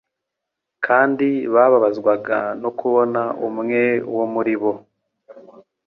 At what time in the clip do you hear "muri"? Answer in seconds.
4.33-4.53